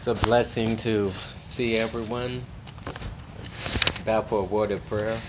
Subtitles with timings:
[0.00, 1.12] It's a blessing to
[1.50, 2.46] see everyone.
[2.86, 5.20] Let's bow for a word of prayer.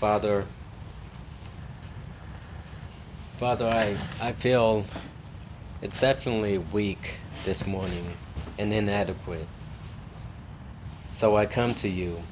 [0.00, 0.46] Father,
[3.38, 4.86] Father, I, I feel
[5.82, 8.16] exceptionally weak this morning
[8.56, 9.48] and inadequate.
[11.10, 12.22] So I come to you.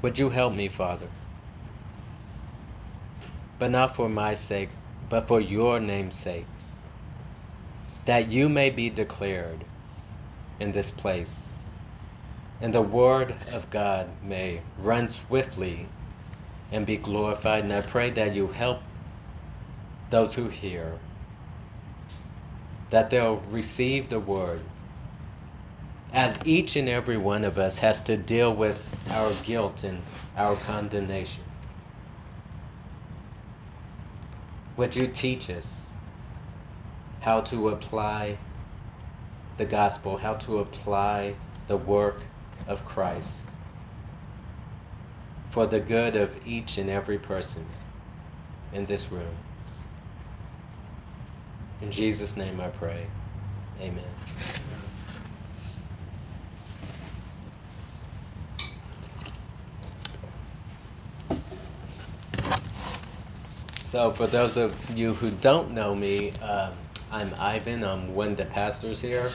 [0.00, 1.08] Would you help me, Father?
[3.58, 4.70] But not for my sake,
[5.10, 6.46] but for your name's sake
[8.06, 9.64] that you may be declared
[10.60, 11.58] in this place,
[12.60, 15.88] and the word of God may run swiftly
[16.70, 17.64] and be glorified.
[17.64, 18.80] And I pray that you help
[20.10, 20.98] those who hear,
[22.90, 24.60] that they'll receive the word.
[26.12, 30.00] As each and every one of us has to deal with our guilt and
[30.36, 31.42] our condemnation.
[34.76, 35.83] Would you teach us?
[37.24, 38.36] How to apply
[39.56, 41.34] the gospel, how to apply
[41.68, 42.20] the work
[42.66, 43.30] of Christ
[45.50, 47.64] for the good of each and every person
[48.74, 49.34] in this room.
[51.80, 53.06] In Jesus' name I pray.
[53.80, 54.04] Amen.
[63.82, 66.74] So, for those of you who don't know me, um,
[67.10, 67.84] I'm Ivan.
[67.84, 69.30] I'm one of the pastors here.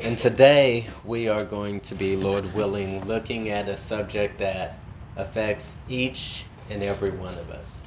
[0.00, 4.78] And today we are going to be, Lord willing, looking at a subject that
[5.16, 7.82] affects each and every one of us.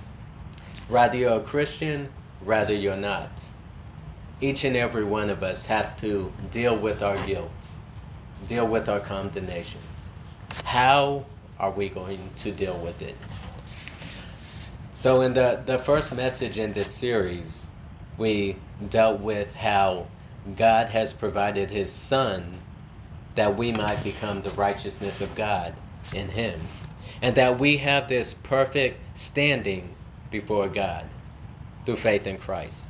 [0.90, 2.10] Whether you're a Christian,
[2.44, 3.32] whether you're not,
[4.42, 7.52] each and every one of us has to deal with our guilt,
[8.48, 9.82] deal with our condemnation.
[10.64, 11.26] How
[11.58, 13.16] are we going to deal with it?
[14.94, 17.70] So, in the, the first message in this series,
[18.18, 18.58] we
[18.90, 20.08] dealt with how
[20.56, 22.60] God has provided his Son
[23.36, 25.73] that we might become the righteousness of God
[26.14, 26.62] in him.
[27.22, 29.95] And that we have this perfect standing
[30.32, 31.05] before God
[31.86, 32.88] through faith in Christ.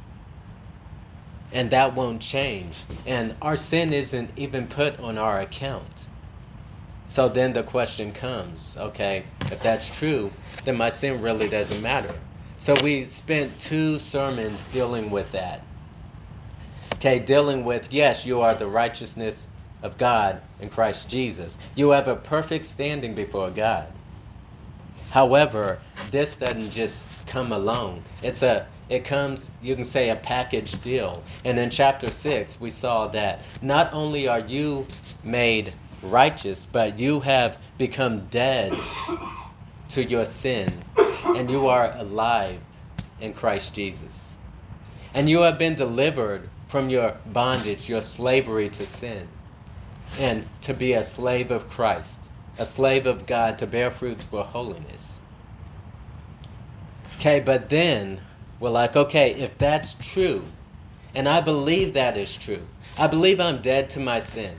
[1.52, 2.76] And that won't change.
[3.06, 6.08] And our sin isn't even put on our account.
[7.08, 10.32] So then the question comes okay, if that's true,
[10.66, 12.16] then my sin really doesn't matter.
[12.58, 15.62] So we spent two sermons dealing with that.
[16.96, 19.50] Okay, dealing with, yes, you are the righteousness
[19.84, 21.58] of God in Christ Jesus.
[21.76, 23.88] You have a perfect standing before God.
[25.12, 25.80] However,
[26.12, 28.04] this doesn't just come alone.
[28.24, 31.22] It's a it comes, you can say, a package deal.
[31.44, 34.88] And in chapter 6, we saw that not only are you
[35.24, 38.74] made righteous, but you have become dead
[39.90, 42.60] to your sin and you are alive
[43.20, 44.38] in Christ Jesus.
[45.14, 49.28] And you have been delivered from your bondage, your slavery to sin,
[50.18, 52.20] and to be a slave of Christ,
[52.58, 55.20] a slave of God to bear fruits for holiness.
[57.20, 58.22] Okay, but then
[58.60, 60.46] we're like, okay, if that's true,
[61.16, 62.62] and I believe that is true,
[62.98, 64.56] I believe I'm dead to my sin.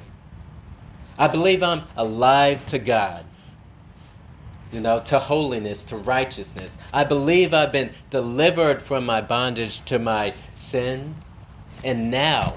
[1.18, 3.24] I believe I'm alive to God
[4.72, 6.76] you know, to holiness, to righteousness.
[6.92, 11.14] I believe I've been delivered from my bondage to my sin,
[11.82, 12.54] and now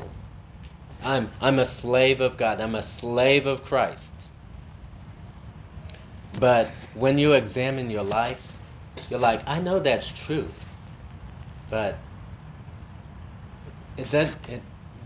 [1.03, 2.59] I'm, I'm a slave of God.
[2.59, 4.13] I'm a slave of Christ.
[6.39, 8.41] But when you examine your life,
[9.09, 10.49] you're like, I know that's true,
[11.69, 11.97] but
[13.97, 14.61] it, does, it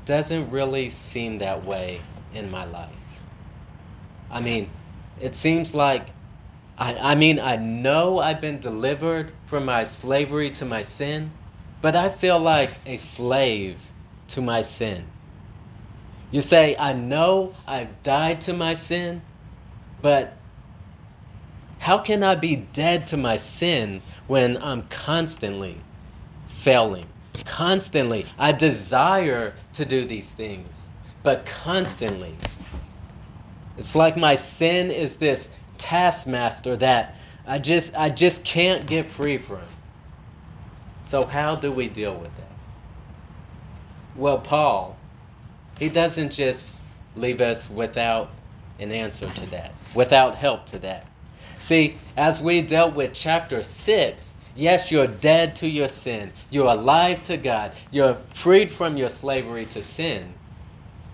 [0.06, 2.02] doesn't really seem that way
[2.34, 2.90] in my life.
[4.30, 4.70] I mean,
[5.20, 6.08] it seems like
[6.78, 11.32] I, I mean, I know I've been delivered from my slavery to my sin,
[11.82, 13.80] but I feel like a slave
[14.30, 15.06] to my sin.
[16.32, 19.22] You say, I know I've died to my sin,
[20.02, 20.38] but
[21.80, 25.82] how can I be dead to my sin when I'm constantly
[26.62, 27.06] failing?
[27.46, 28.26] Constantly.
[28.38, 30.74] I desire to do these things,
[31.24, 32.36] but constantly.
[33.78, 37.16] It's like my sin is this taskmaster that
[37.48, 39.64] I just I just can't get free from.
[41.04, 42.52] So how do we deal with that?
[44.16, 44.98] Well, Paul,
[45.78, 46.80] he doesn't just
[47.16, 48.30] leave us without
[48.80, 51.08] an answer to that, without help to that.
[51.60, 56.32] See, as we dealt with chapter 6, yes, you're dead to your sin.
[56.50, 57.74] You're alive to God.
[57.92, 60.34] You're freed from your slavery to sin.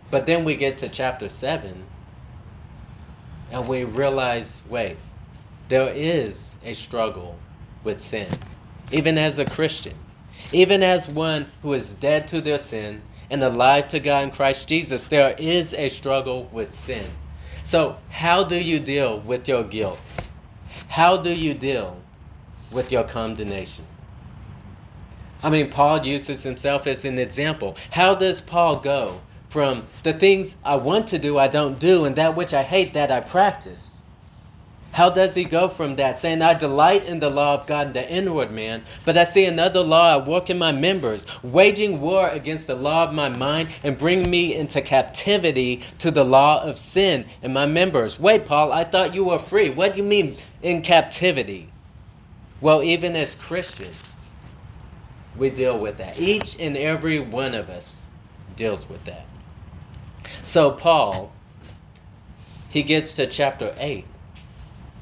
[0.10, 1.84] But then we get to chapter 7,
[3.52, 4.98] and we realize wait,
[5.70, 7.38] there is a struggle
[7.84, 8.38] with sin,
[8.92, 9.96] even as a Christian,
[10.52, 14.68] even as one who is dead to their sin and alive to God in Christ
[14.68, 17.12] Jesus, there is a struggle with sin.
[17.64, 20.00] So, how do you deal with your guilt?
[20.90, 22.02] How do you deal
[22.72, 23.86] with your condemnation?
[25.44, 27.76] I mean, Paul uses himself as an example.
[27.92, 29.22] How does Paul go
[29.52, 32.94] from the things I want to do, I don't do, and that which I hate,
[32.94, 33.92] that I practice?
[34.94, 38.10] How does he go from that, saying, I delight in the law of God the
[38.10, 42.68] inward man, but I see another law at work in my members, waging war against
[42.68, 47.26] the law of my mind and bring me into captivity to the law of sin
[47.42, 48.20] in my members?
[48.20, 49.70] Wait, Paul, I thought you were free.
[49.70, 51.72] What do you mean in captivity?
[52.60, 53.96] Well, even as Christians,
[55.38, 56.20] we deal with that.
[56.20, 58.08] Each and every one of us
[58.58, 59.26] deals with that.
[60.44, 61.32] So, Paul,
[62.70, 64.06] he gets to chapter 8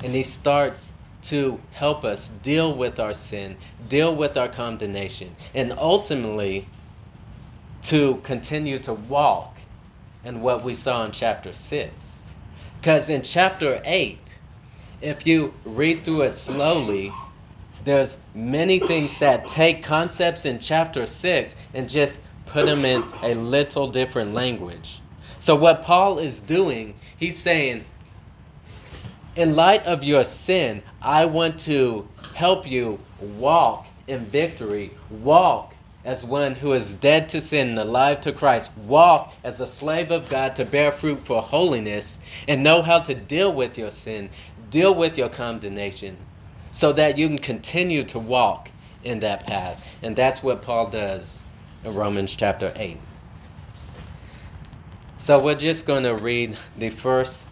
[0.03, 0.89] and he starts
[1.21, 6.67] to help us deal with our sin, deal with our condemnation, and ultimately
[7.83, 9.57] to continue to walk
[10.23, 11.93] in what we saw in chapter 6.
[12.79, 14.17] Because in chapter 8,
[15.01, 17.13] if you read through it slowly,
[17.85, 23.33] there's many things that take concepts in chapter 6 and just put them in a
[23.35, 25.01] little different language.
[25.39, 27.86] So, what Paul is doing, he's saying,
[29.38, 36.25] in light of your sin, I want to help you walk in victory, walk as
[36.25, 40.27] one who is dead to sin and alive to Christ, walk as a slave of
[40.27, 44.30] God to bear fruit for holiness, and know how to deal with your sin,
[44.69, 46.18] deal with your condemnation,
[46.71, 48.69] so that you can continue to walk
[49.06, 49.81] in that path.
[50.01, 51.44] And that's what Paul does
[51.83, 52.97] in Romans chapter 8.
[55.19, 57.50] So we're just going to read the first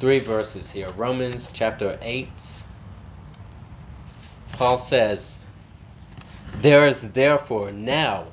[0.00, 0.90] three verses here.
[0.90, 2.28] Romans chapter 8.
[4.52, 5.34] Paul says,
[6.60, 8.28] There is therefore now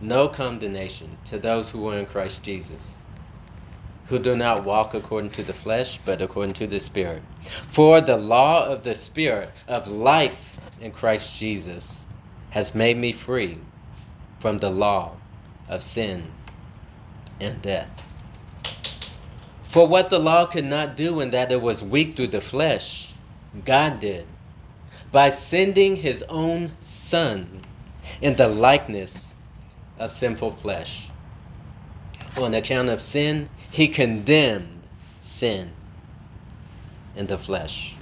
[0.00, 2.96] no condemnation to those who are in Christ Jesus
[4.08, 7.22] who do not walk according to the flesh, but according to the Spirit.
[7.72, 10.36] For the law of the Spirit of life
[10.80, 12.00] in Christ Jesus
[12.50, 13.58] has made me free
[14.40, 15.16] from the law
[15.68, 16.30] of sin
[17.40, 17.88] and death.
[19.72, 23.08] For what the law could not do in that it was weak through the flesh,
[23.64, 24.26] God did
[25.14, 27.64] by sending his own Son
[28.20, 29.32] in the likeness
[29.96, 31.08] of sinful flesh.
[32.36, 34.82] On account of sin, he condemned
[35.20, 35.70] sin
[37.14, 37.94] in the flesh.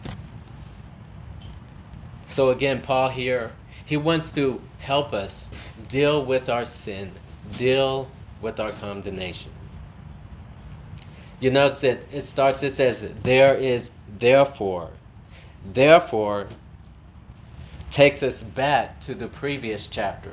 [2.26, 3.52] So again, Paul here,
[3.84, 5.50] he wants to help us
[5.90, 7.12] deal with our sin,
[7.58, 8.10] deal
[8.42, 9.50] with our condemnation.
[11.40, 14.90] You notice that it starts, it says, there is therefore.
[15.72, 16.48] Therefore
[17.90, 20.32] takes us back to the previous chapter.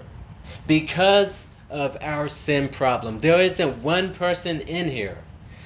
[0.67, 5.19] Because of our sin problem, there isn't one person in here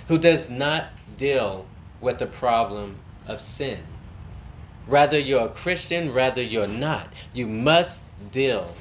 [0.08, 0.88] who does not
[1.18, 1.66] deal
[2.02, 3.80] with the problem of sin.
[4.88, 7.08] Rather you're a Christian, rather you're not.
[7.34, 8.02] You must
[8.32, 8.76] deal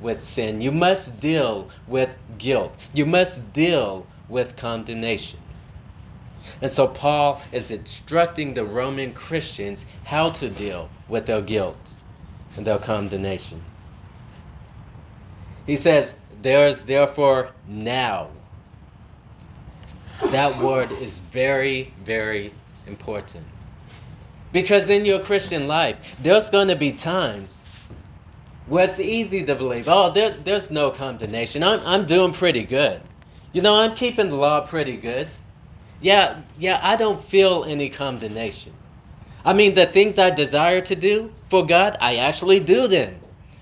[0.00, 0.60] with sin.
[0.60, 2.74] You must deal with guilt.
[2.92, 5.40] You must deal with condemnation.
[6.62, 11.90] And so Paul is instructing the Roman Christians how to deal with their guilt
[12.56, 13.62] and their condemnation.
[15.66, 18.30] He says, There is therefore now
[20.30, 22.52] that word is very, very
[22.86, 23.46] important.
[24.52, 27.60] Because in your Christian life, there's going to be times
[28.70, 31.64] where it's easy to believe, oh, there, there's no condemnation.
[31.64, 33.02] I'm, I'm doing pretty good.
[33.52, 35.28] You know, I'm keeping the law pretty good.
[36.00, 38.72] Yeah, yeah, I don't feel any condemnation.
[39.44, 43.16] I mean, the things I desire to do for God, I actually do them.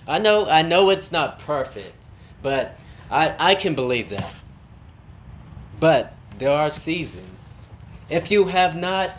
[0.07, 1.97] I know, I know it's not perfect,
[2.43, 2.77] but
[3.11, 4.35] I, I can believe that.
[5.81, 7.41] But there are seasons.
[8.11, 9.13] If you have not,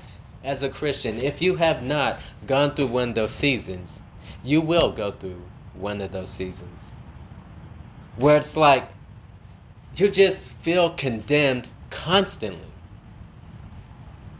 [0.44, 4.02] as a Christian, if you have not gone through one of those seasons,
[4.44, 5.42] you will go through
[5.80, 6.94] one of those seasons.
[8.18, 8.90] Where it's like
[9.96, 12.68] you just feel condemned constantly.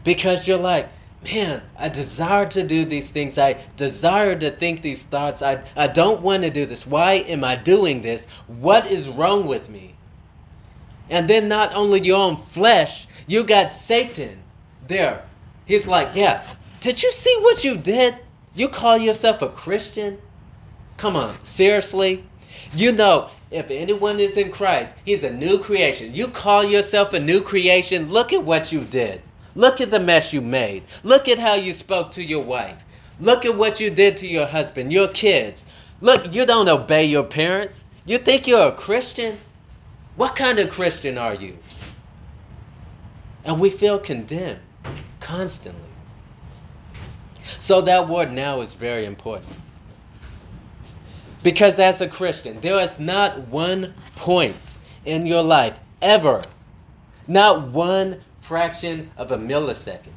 [0.04, 0.88] Because you're like,
[1.22, 3.36] man, I desire to do these things.
[3.36, 5.42] I desire to think these thoughts.
[5.42, 6.86] I, I don't want to do this.
[6.86, 8.26] Why am I doing this?
[8.46, 9.96] What is wrong with me?
[11.10, 14.42] And then not only your own flesh, you got Satan
[14.86, 15.24] there.
[15.66, 18.16] He's like, yeah, did you see what you did?
[18.54, 20.18] You call yourself a Christian?
[21.00, 22.26] Come on, seriously?
[22.74, 26.14] You know, if anyone is in Christ, he's a new creation.
[26.14, 29.22] You call yourself a new creation, look at what you did.
[29.54, 30.82] Look at the mess you made.
[31.02, 32.76] Look at how you spoke to your wife.
[33.18, 35.64] Look at what you did to your husband, your kids.
[36.02, 37.82] Look, you don't obey your parents.
[38.04, 39.38] You think you're a Christian?
[40.16, 41.56] What kind of Christian are you?
[43.42, 44.60] And we feel condemned
[45.18, 45.80] constantly.
[47.58, 49.56] So that word now is very important.
[51.42, 54.56] Because as a Christian, there is not one point
[55.04, 56.42] in your life ever,
[57.26, 60.12] not one fraction of a millisecond,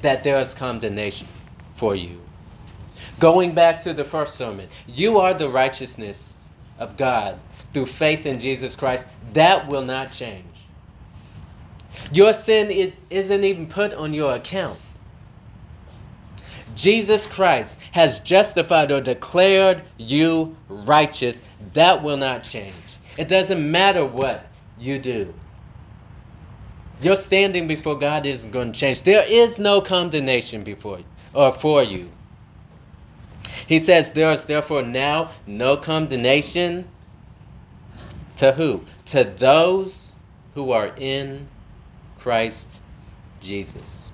[0.00, 1.28] that there is condemnation
[1.76, 2.20] for you.
[3.18, 6.36] Going back to the first sermon, you are the righteousness
[6.78, 7.38] of God
[7.72, 9.06] through faith in Jesus Christ.
[9.34, 10.46] That will not change.
[12.10, 14.78] Your sin is, isn't even put on your account.
[16.74, 21.36] Jesus Christ has justified or declared you righteous.
[21.74, 22.74] That will not change.
[23.18, 24.46] It doesn't matter what
[24.78, 25.34] you do.
[27.00, 29.02] Your standing before God isn't going to change.
[29.02, 32.10] There is no condemnation before you or for you.
[33.66, 36.88] He says there is therefore now no condemnation
[38.36, 38.84] to who?
[39.06, 40.12] To those
[40.54, 41.48] who are in
[42.18, 42.68] Christ
[43.40, 44.11] Jesus.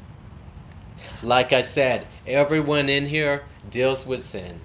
[1.22, 4.60] Like I said, everyone in here deals with sin.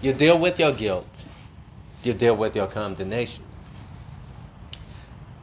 [0.00, 1.24] You deal with your guilt,
[2.02, 3.44] you deal with your condemnation.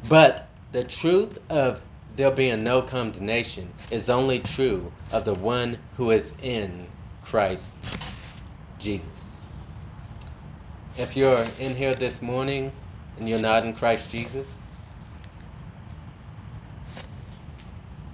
[0.07, 1.81] But the truth of
[2.15, 6.87] there being no condemnation is only true of the one who is in
[7.23, 7.73] Christ
[8.79, 9.41] Jesus.
[10.97, 12.71] If you're in here this morning
[13.17, 14.47] and you're not in Christ Jesus,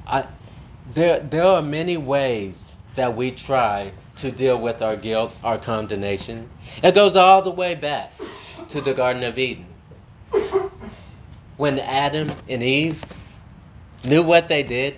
[0.08, 0.26] I,
[0.94, 2.64] there, there are many ways
[2.96, 6.50] that we try to deal with our guilt, our condemnation.
[6.84, 8.12] It goes all the way back
[8.70, 9.66] to the Garden of Eden.
[11.58, 13.02] When Adam and Eve
[14.04, 14.98] knew what they did,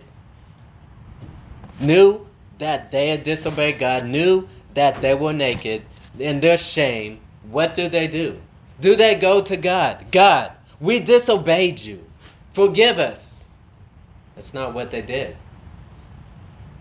[1.79, 2.25] knew
[2.59, 5.83] that they had disobeyed God, knew that they were naked,
[6.19, 8.39] in their shame, what do they do?
[8.79, 10.05] Do they go to God?
[10.11, 12.03] God, we disobeyed you.
[12.53, 13.45] Forgive us.
[14.35, 15.37] That's not what they did.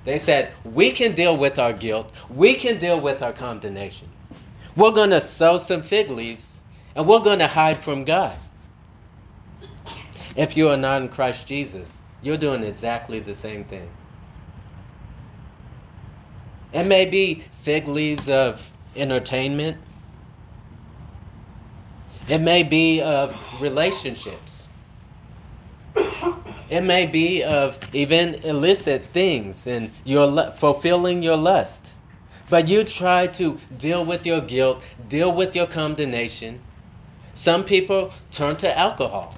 [0.05, 2.13] They said, We can deal with our guilt.
[2.29, 4.09] We can deal with our condemnation.
[4.77, 6.63] We're going to sew some fig leaves
[6.95, 8.37] and we're going to hide from God.
[10.37, 11.89] If you are not in Christ Jesus,
[12.23, 13.89] you're doing exactly the same thing.
[16.73, 18.61] It may be fig leaves of
[18.97, 19.77] entertainment,
[22.29, 24.69] it may be of relationships.
[26.73, 31.91] It may be of even illicit things and you're fulfilling your lust.
[32.49, 36.63] But you try to deal with your guilt, deal with your condemnation.
[37.35, 39.37] Some people turn to alcohol.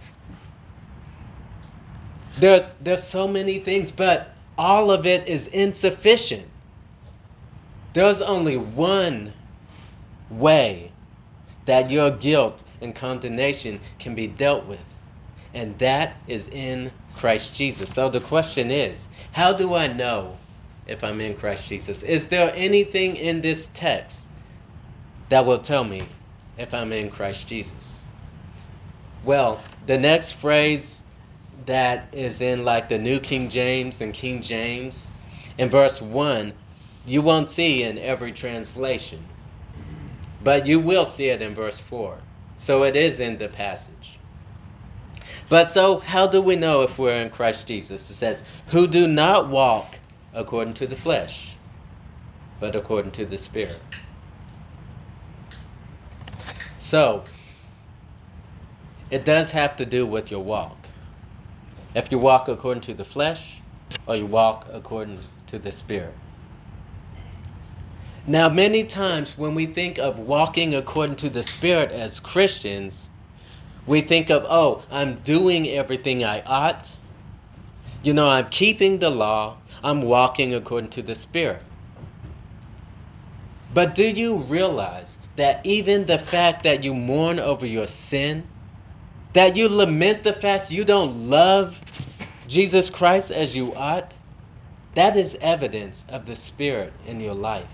[2.38, 6.46] There's, there's so many things, but all of it is insufficient.
[7.94, 9.32] There's only one
[10.30, 10.92] way
[11.66, 14.78] that your guilt and condemnation can be dealt with,
[15.54, 17.90] and that is in Christ Jesus.
[17.94, 20.36] So the question is how do I know
[20.86, 22.02] if I'm in Christ Jesus?
[22.02, 24.18] Is there anything in this text
[25.28, 26.08] that will tell me
[26.58, 28.02] if I'm in Christ Jesus?
[29.24, 31.00] Well, the next phrase
[31.66, 35.06] that is in like the New King James and King James,
[35.56, 36.52] in verse 1,
[37.06, 39.24] you won't see in every translation,
[40.42, 42.18] but you will see it in verse 4.
[42.58, 44.13] So it is in the passage.
[45.48, 48.08] But so, how do we know if we're in Christ Jesus?
[48.10, 49.98] It says, Who do not walk
[50.32, 51.56] according to the flesh,
[52.60, 53.80] but according to the Spirit.
[56.78, 57.24] So,
[59.10, 60.76] it does have to do with your walk.
[61.94, 63.60] If you walk according to the flesh,
[64.06, 66.14] or you walk according to the Spirit.
[68.26, 73.10] Now, many times when we think of walking according to the Spirit as Christians,
[73.86, 76.88] we think of, oh, I'm doing everything I ought.
[78.02, 79.58] You know, I'm keeping the law.
[79.82, 81.62] I'm walking according to the Spirit.
[83.72, 88.46] But do you realize that even the fact that you mourn over your sin,
[89.32, 91.76] that you lament the fact you don't love
[92.46, 94.16] Jesus Christ as you ought,
[94.94, 97.68] that is evidence of the Spirit in your life.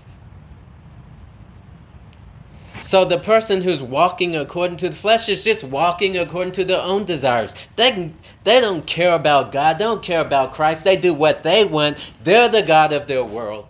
[2.83, 6.81] So the person who's walking according to the flesh is just walking according to their
[6.81, 7.53] own desires.
[7.75, 8.11] They,
[8.43, 10.83] they don't care about God, they don't care about Christ.
[10.83, 11.97] They do what they want.
[12.23, 13.67] They're the God of their world.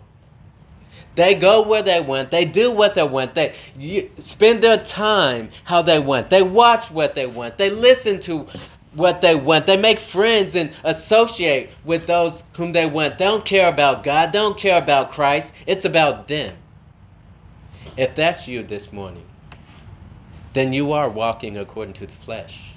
[1.14, 2.30] They go where they want.
[2.30, 3.34] They do what they want.
[3.34, 3.54] They
[4.18, 6.30] spend their time how they want.
[6.30, 7.58] They watch what they want.
[7.58, 8.46] They listen to
[8.94, 9.66] what they want.
[9.66, 13.18] They make friends and associate with those whom they want.
[13.18, 14.32] They don't care about God.
[14.32, 15.52] They don't care about Christ.
[15.66, 16.56] It's about them.
[17.96, 19.26] If that's you this morning,
[20.54, 22.72] then you are walking according to the flesh.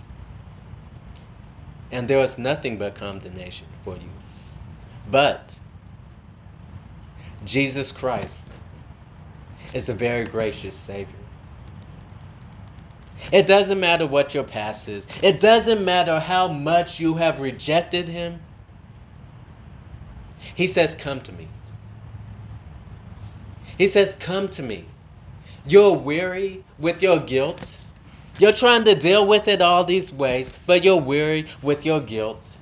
[1.91, 4.09] And there is nothing but condemnation for you.
[5.09, 5.51] But
[7.45, 8.45] Jesus Christ
[9.73, 11.15] is a very gracious Savior.
[13.31, 18.07] It doesn't matter what your past is, it doesn't matter how much you have rejected
[18.07, 18.41] Him.
[20.53, 21.47] He says, Come to me.
[23.77, 24.85] He says, Come to me.
[25.67, 27.79] You're weary with your guilt.
[28.37, 32.57] You're trying to deal with it all these ways, but you're weary with your guilt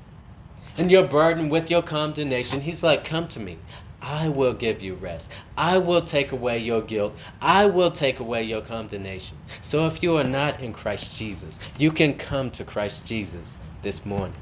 [0.77, 2.62] and you're burdened with your condemnation.
[2.62, 3.57] He's like, Come to me.
[4.01, 5.29] I will give you rest.
[5.55, 7.13] I will take away your guilt.
[7.39, 9.38] I will take away your condemnation.
[9.62, 14.05] So if you are not in Christ Jesus, you can come to Christ Jesus this
[14.05, 14.36] morning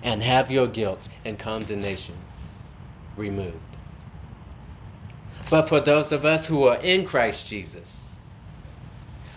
[0.00, 2.14] and have your guilt and condemnation
[3.16, 3.75] removed.
[5.50, 7.92] But for those of us who are in Christ Jesus,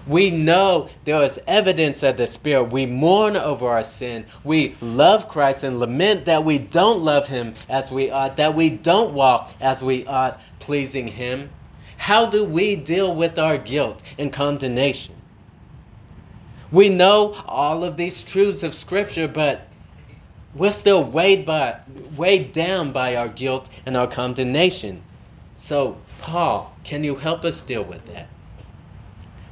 [0.07, 2.71] we know there is evidence of the Spirit.
[2.71, 4.25] We mourn over our sin.
[4.43, 8.71] We love Christ and lament that we don't love Him as we ought, that we
[8.71, 11.51] don't walk as we ought, pleasing Him.
[11.97, 15.15] How do we deal with our guilt and condemnation?
[16.71, 19.67] We know all of these truths of Scripture, but
[20.55, 21.79] we're still weighed, by,
[22.17, 25.03] weighed down by our guilt and our condemnation.
[25.59, 28.29] So, Paul, can you help us deal with that?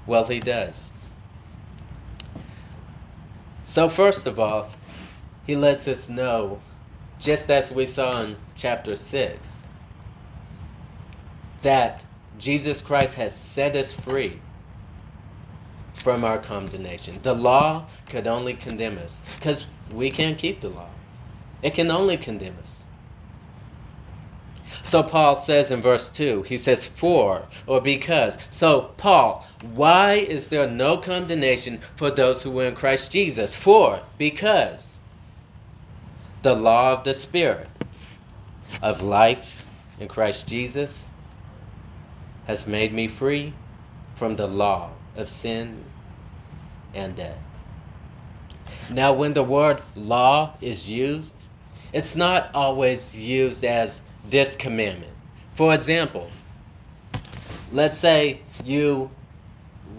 [0.08, 0.90] Well, he does.
[3.66, 4.70] So, first of all,
[5.46, 6.62] he lets us know,
[7.20, 9.48] just as we saw in chapter 6,
[11.62, 12.06] that
[12.40, 14.40] Jesus Christ has set us free
[16.02, 17.20] from our condemnation.
[17.22, 20.90] The law could only condemn us because we can't keep the law,
[21.62, 22.84] it can only condemn us.
[24.88, 28.38] So Paul says in verse 2, he says, For or because.
[28.52, 33.54] So, Paul, why is there no condemnation for those who were in Christ Jesus?
[33.54, 34.88] For, because
[36.42, 37.68] the law of the Spirit
[38.82, 39.46] of life
[40.00, 40.98] in Christ Jesus
[42.46, 43.54] has made me free
[44.16, 45.84] from the law of sin
[46.94, 47.38] and death.
[48.90, 51.34] Now, when the word law is used,
[51.92, 55.14] it's not always used as this commandment.
[55.56, 56.30] For example,
[57.72, 59.10] let's say you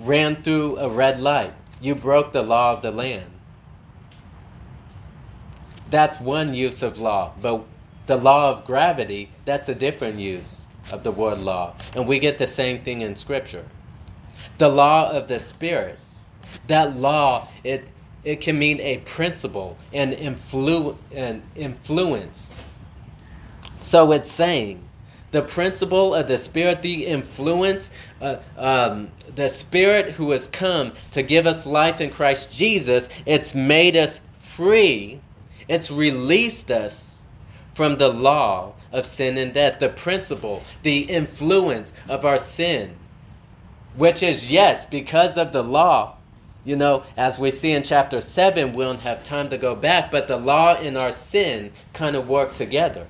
[0.00, 3.30] ran through a red light, you broke the law of the land.
[5.90, 7.64] That's one use of law, but
[8.06, 11.76] the law of gravity, that's a different use of the word law.
[11.94, 13.66] And we get the same thing in Scripture.
[14.58, 15.98] The law of the Spirit,
[16.66, 17.84] that law, it,
[18.24, 22.67] it can mean a principle, an, influ- an influence
[23.82, 24.88] so it's saying
[25.30, 31.22] the principle of the Spirit, the influence, uh, um, the Spirit who has come to
[31.22, 34.20] give us life in Christ Jesus, it's made us
[34.56, 35.20] free.
[35.68, 37.18] It's released us
[37.74, 42.96] from the law of sin and death, the principle, the influence of our sin,
[43.96, 46.16] which is, yes, because of the law.
[46.64, 50.10] You know, as we see in chapter 7, we don't have time to go back,
[50.10, 53.06] but the law and our sin kind of work together.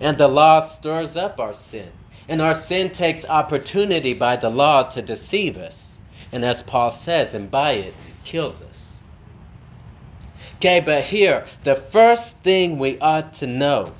[0.00, 1.90] And the law stirs up our sin.
[2.28, 5.96] And our sin takes opportunity by the law to deceive us.
[6.30, 8.98] And as Paul says, and by it, kills us.
[10.56, 13.92] Okay, but here, the first thing we ought to know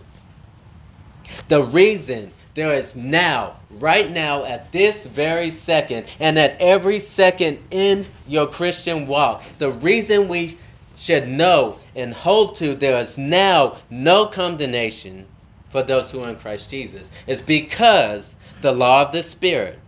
[1.48, 7.58] the reason there is now, right now, at this very second, and at every second
[7.70, 10.58] in your Christian walk, the reason we
[10.96, 15.26] should know and hold to there is now no condemnation
[15.70, 17.08] for those who are in Christ Jesus.
[17.26, 19.78] It's because the law of the Spirit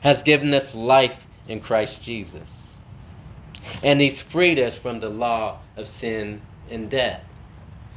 [0.00, 2.78] has given us life in Christ Jesus.
[3.82, 7.22] And He's freed us from the law of sin and death.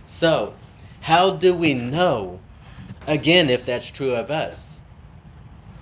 [0.06, 0.53] So,
[1.01, 2.39] how do we know,
[3.06, 4.82] again, if that's true of us?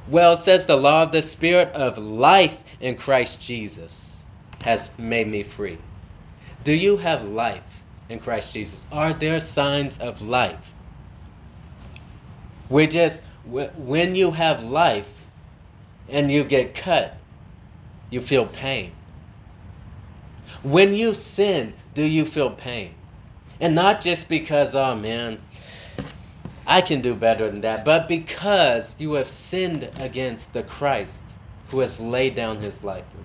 [0.07, 4.23] Well, it says the law of the Spirit of life in Christ Jesus
[4.61, 5.77] has made me free.
[6.63, 7.63] Do you have life
[8.09, 8.83] in Christ Jesus?
[8.91, 10.59] Are there signs of life?
[12.69, 15.07] We just, when you have life
[16.09, 17.17] and you get cut,
[18.09, 18.91] you feel pain.
[20.63, 22.95] When you sin, do you feel pain?
[23.59, 25.39] And not just because, oh man,
[26.67, 31.21] I can do better than that, but because you have sinned against the Christ
[31.69, 33.23] who has laid down his life for you.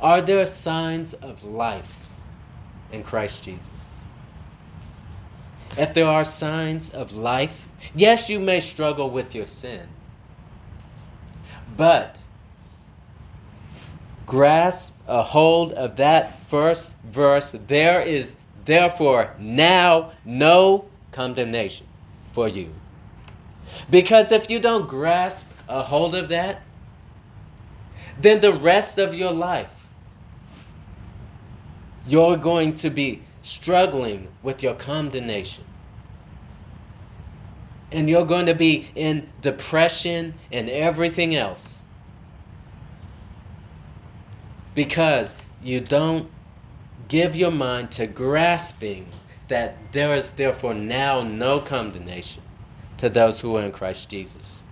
[0.00, 1.92] Are there signs of life
[2.92, 3.66] in Christ Jesus?
[5.76, 7.52] If there are signs of life,
[7.94, 9.88] yes, you may struggle with your sin.
[11.76, 12.16] But
[14.26, 17.52] grasp a hold of that first verse.
[17.66, 21.86] There is therefore now no condemnation
[22.32, 22.72] for you.
[23.90, 26.62] Because if you don't grasp a hold of that,
[28.20, 29.70] then the rest of your life,
[32.06, 35.62] you're going to be struggling with your condemnation.
[37.92, 41.84] And you're going to be in depression and everything else.
[44.74, 46.28] Because you don't
[47.06, 49.12] give your mind to grasping
[49.48, 52.42] that there is therefore now no condemnation
[52.98, 54.64] to those who are in Christ Jesus.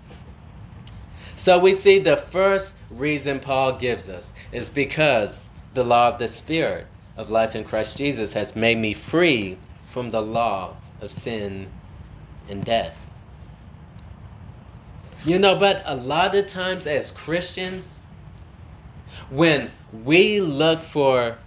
[1.37, 6.27] So we see the first reason Paul gives us is because the law of the
[6.27, 9.59] Spirit of life in Christ Jesus has made me free
[9.93, 11.69] from the law of sin
[12.49, 12.97] and death.
[15.25, 18.01] You know, but a lot of times as Christians,
[19.31, 19.71] when
[20.05, 21.39] we look for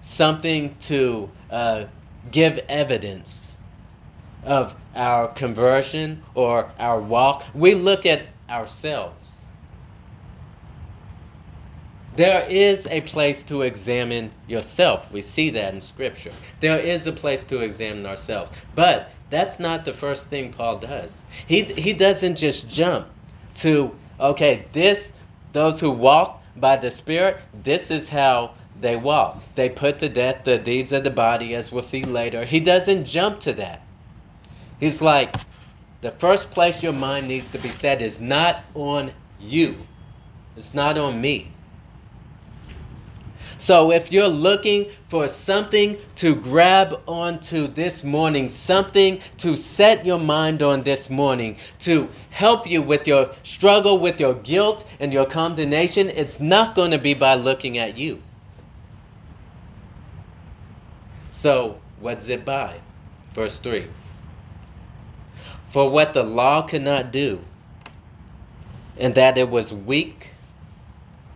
[0.00, 1.84] something to uh,
[2.30, 3.58] give evidence
[4.44, 9.32] of our conversion or our walk, we look at ourselves.
[12.16, 15.10] There is a place to examine yourself.
[15.12, 16.32] We see that in Scripture.
[16.60, 18.52] There is a place to examine ourselves.
[18.74, 21.24] But that's not the first thing Paul does.
[21.46, 23.08] He, he doesn't just jump
[23.56, 25.12] to, okay, this,
[25.52, 29.42] those who walk by the Spirit, this is how they walk.
[29.54, 32.44] They put to death the deeds of the body, as we'll see later.
[32.44, 33.82] He doesn't jump to that.
[34.80, 35.34] He's like,
[36.00, 39.76] the first place your mind needs to be set is not on you,
[40.56, 41.52] it's not on me.
[43.58, 50.18] So if you're looking for something to grab onto this morning, something to set your
[50.18, 55.26] mind on this morning, to help you with your struggle with your guilt and your
[55.26, 58.22] condemnation, it's not going to be by looking at you.
[61.30, 62.80] So, what's it by?
[63.34, 63.88] Verse 3.
[65.70, 67.40] For what the law could not do,
[68.96, 70.30] and that it was weak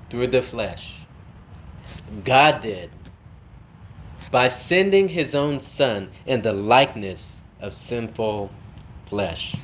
[0.09, 1.00] through the flesh,
[2.25, 2.91] God did
[4.31, 8.51] by sending his own Son in the likeness of sinful
[9.07, 9.55] flesh.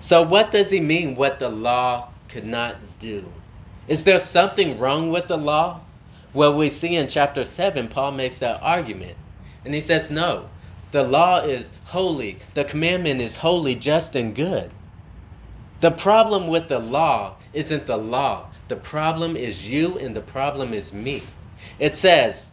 [0.00, 3.24] So, what does he mean, what the law could not do?
[3.88, 5.80] Is there something wrong with the law?
[6.32, 9.16] Well, we see in chapter 7, Paul makes that argument.
[9.64, 10.48] And he says, no,
[10.92, 14.70] the law is holy, the commandment is holy, just, and good.
[15.80, 20.72] The problem with the law isn't the law, the problem is you, and the problem
[20.72, 21.24] is me.
[21.78, 22.50] It says,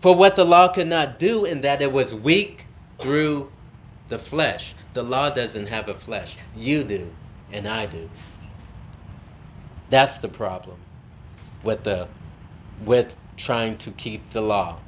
[0.00, 2.64] For what the law could not do, in that it was weak
[3.00, 3.50] through
[4.08, 4.74] the flesh.
[4.94, 6.36] The law doesn't have a flesh.
[6.56, 7.10] You do,
[7.52, 8.10] and I do.
[9.90, 10.78] That's the problem
[11.62, 12.08] with the
[12.84, 14.78] with trying to keep the law.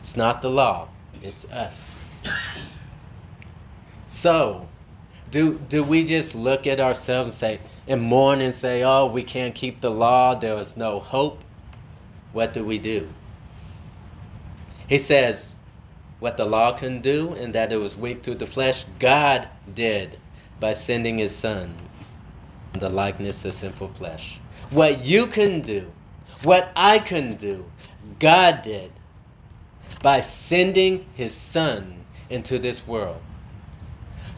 [0.00, 0.88] It's not the law,
[1.22, 1.80] it's us.
[4.06, 4.68] So,
[5.30, 9.22] do, do we just look at ourselves and say, and mourn and say, oh, we
[9.22, 11.40] can't keep the law, there is no hope?
[12.32, 13.08] What do we do?
[14.88, 15.56] He says,
[16.20, 20.18] what the law can do, and that it was weak through the flesh, God did
[20.60, 21.74] by sending his Son
[22.72, 24.40] in the likeness of sinful flesh.
[24.70, 25.92] What you can do
[26.42, 27.64] what I couldn't do,
[28.18, 28.92] God did
[30.02, 33.22] by sending his son into this world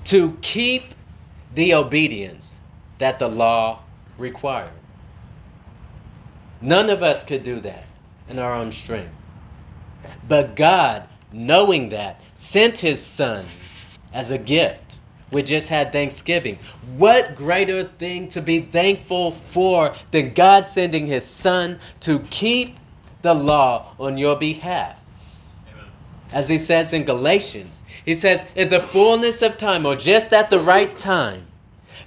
[0.05, 0.95] to keep
[1.55, 2.56] the obedience
[2.99, 3.83] that the law
[4.19, 4.73] required.
[6.61, 7.85] None of us could do that
[8.29, 9.13] in our own strength.
[10.29, 13.47] But God, knowing that, sent his son
[14.13, 14.87] as a gift
[15.33, 16.59] we just had Thanksgiving.
[16.97, 22.77] What greater thing to be thankful for than God sending His Son to keep
[23.23, 24.97] the law on your behalf?
[25.73, 25.91] Amen.
[26.31, 30.49] As He says in Galatians, He says, In the fullness of time, or just at
[30.49, 31.47] the right time,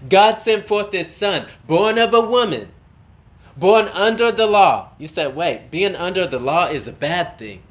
[0.08, 2.70] God sent forth His Son, born of a woman,
[3.58, 4.90] born under the law.
[4.98, 7.62] You said, Wait, being under the law is a bad thing.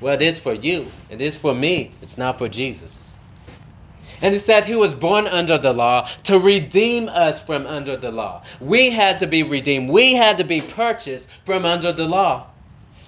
[0.00, 3.06] Well, it is for you, it is for me, it's not for Jesus.
[4.22, 8.10] And it said he was born under the law to redeem us from under the
[8.10, 8.42] law.
[8.60, 9.90] We had to be redeemed.
[9.90, 12.46] We had to be purchased from under the law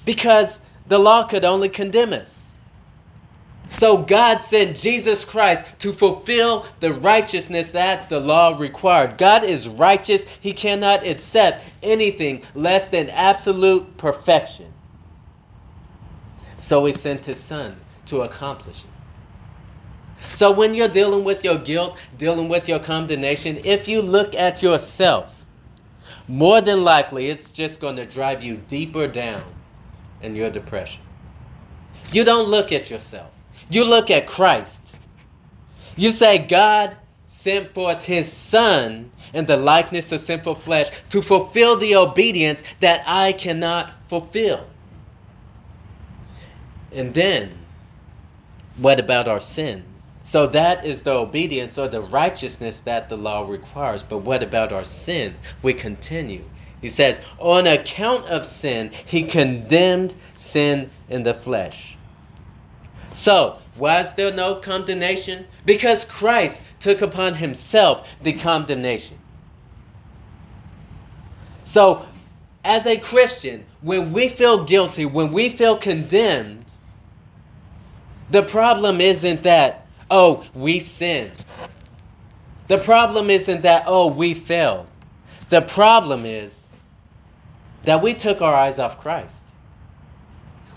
[0.05, 2.48] because the law could only condemn us.
[3.77, 9.19] So God sent Jesus Christ to fulfill the righteousness that the law required.
[9.19, 10.23] God is righteous.
[10.41, 14.73] He cannot accept anything less than absolute perfection.
[16.57, 17.77] So he sent his son
[18.07, 20.37] to accomplish it.
[20.37, 24.63] So when you're dealing with your guilt, dealing with your condemnation, if you look at
[24.63, 25.33] yourself,
[26.27, 29.45] more than likely it's just going to drive you deeper down
[30.23, 31.01] in your depression.
[32.11, 33.31] You don't look at yourself.
[33.71, 34.81] You look at Christ.
[35.97, 41.77] You say, God sent forth his Son in the likeness of sinful flesh to fulfill
[41.77, 44.67] the obedience that I cannot fulfill.
[46.93, 47.59] And then,
[48.77, 49.85] what about our sin?
[50.23, 54.03] So that is the obedience or the righteousness that the law requires.
[54.03, 55.35] But what about our sin?
[55.63, 56.45] We continue.
[56.81, 61.98] He says, On account of sin, he condemned sin in the flesh.
[63.19, 65.47] So, why is there no condemnation?
[65.65, 69.19] Because Christ took upon himself the condemnation.
[71.65, 72.07] So,
[72.65, 76.73] as a Christian, when we feel guilty, when we feel condemned,
[78.31, 81.33] the problem isn't that, oh, we sinned.
[82.69, 84.87] The problem isn't that, oh, we failed.
[85.51, 86.55] The problem is
[87.83, 89.35] that we took our eyes off Christ.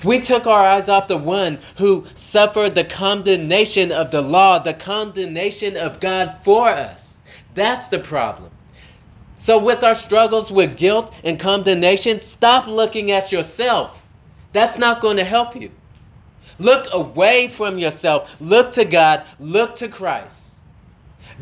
[0.04, 4.74] We took our eyes off the one who suffered the condemnation of the law, the
[4.74, 7.14] condemnation of God for us.
[7.54, 8.52] That's the problem.
[9.38, 14.02] So, with our struggles with guilt and condemnation, stop looking at yourself.
[14.54, 15.72] That's not going to help you.
[16.60, 18.30] Look away from yourself.
[18.40, 19.26] Look to God.
[19.40, 20.38] Look to Christ.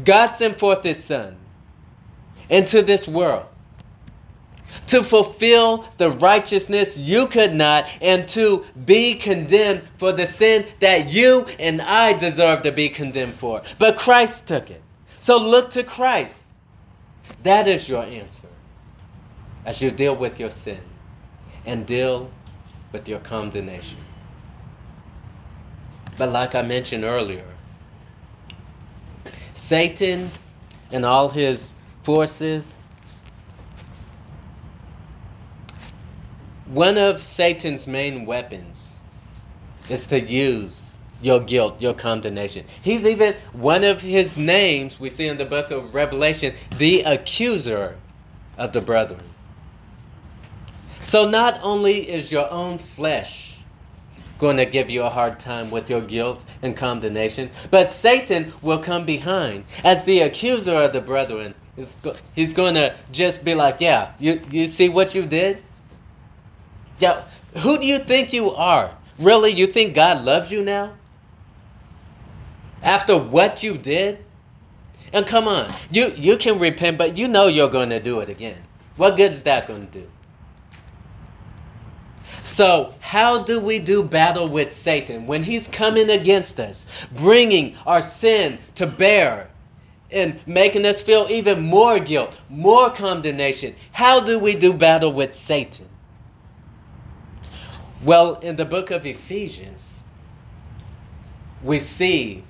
[0.05, 1.35] God sent forth His Son
[2.49, 3.45] into this world
[4.87, 11.09] to fulfill the righteousness you could not, and to be condemned for the sin that
[11.09, 13.61] you and I deserve to be condemned for.
[13.77, 14.81] But Christ took it.
[15.21, 16.35] So look to Christ.
[17.43, 18.47] That is your answer
[19.65, 20.79] as you deal with your sin
[21.65, 22.31] and deal
[22.91, 23.99] with your condemnation.
[26.17, 27.45] But like I mentioned earlier,
[29.53, 30.31] Satan
[30.91, 32.78] and all his forces
[36.69, 38.91] One of Satan's main weapons
[39.89, 42.65] is to use your guilt, your condemnation.
[42.83, 47.97] He's even one of his names we see in the book of Revelation, the accuser
[48.55, 49.23] of the brethren.
[51.03, 53.55] So not only is your own flesh
[54.37, 58.79] going to give you a hard time with your guilt and condemnation, but Satan will
[58.79, 61.55] come behind as the accuser of the brethren.
[62.35, 65.63] He's going to just be like, yeah, you, you see what you did?
[66.99, 67.23] Yeah,
[67.57, 68.95] who do you think you are?
[69.17, 70.93] Really, you think God loves you now?
[72.81, 74.23] After what you did?
[75.11, 78.29] And come on, you, you can repent, but you know you're going to do it
[78.29, 78.61] again.
[78.95, 80.07] What good is that going to do?
[82.53, 86.85] So, how do we do battle with Satan when he's coming against us,
[87.17, 89.49] bringing our sin to bear
[90.11, 93.75] and making us feel even more guilt, more condemnation?
[93.93, 95.88] How do we do battle with Satan?
[98.03, 99.93] Well, in the book of Ephesians,
[101.61, 102.43] we see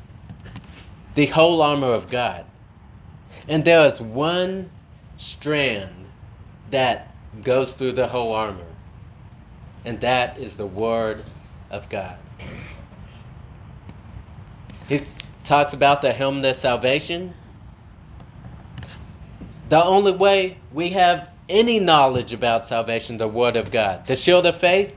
[1.16, 2.46] the whole armor of God.
[3.48, 4.70] And there is one
[5.18, 6.06] strand
[6.72, 8.66] that goes through the whole armor,
[9.86, 11.26] and that is the Word
[11.72, 12.18] of God.
[14.88, 15.02] He
[15.44, 17.34] talks about the helmet of salvation.
[19.70, 24.06] The only way we have any knowledge about salvation, the Word of God.
[24.06, 24.94] The shield of faith,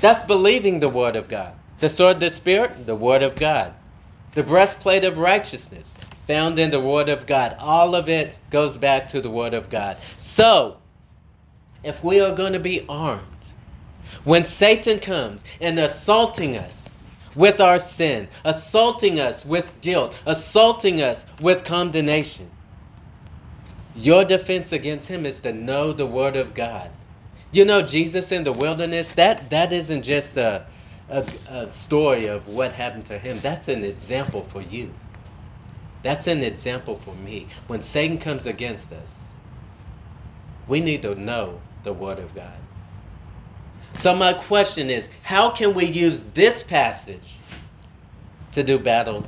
[0.00, 1.54] that's believing the Word of God.
[1.80, 3.74] The sword of the Spirit, the Word of God.
[4.34, 7.56] The breastplate of righteousness, found in the Word of God.
[7.58, 9.96] All of it goes back to the Word of God.
[10.18, 10.78] So,
[11.82, 13.22] if we are going to be armed,
[14.24, 16.90] when Satan comes and assaulting us
[17.34, 22.50] with our sin, assaulting us with guilt, assaulting us with condemnation,
[23.94, 26.90] your defense against him is to know the Word of God
[27.52, 30.66] you know, Jesus in the wilderness, that, that isn't just a,
[31.08, 33.40] a, a story of what happened to him.
[33.40, 34.92] That's an example for you.
[36.02, 37.48] That's an example for me.
[37.66, 39.12] When Satan comes against us,
[40.68, 42.58] we need to know the Word of God.
[43.94, 47.36] So, my question is how can we use this passage
[48.52, 49.26] to do battle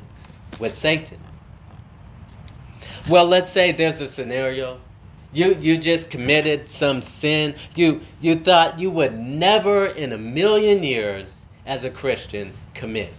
[0.59, 1.19] with Satan?
[3.09, 4.81] Well, let's say there's a scenario
[5.33, 7.55] you you just committed some sin.
[7.75, 13.13] You you thought you would never in a million years as a Christian commit.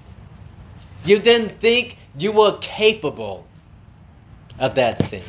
[1.04, 3.46] You didn't think you were capable
[4.58, 5.24] of that sin.